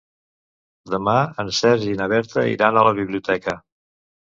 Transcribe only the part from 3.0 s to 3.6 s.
biblioteca.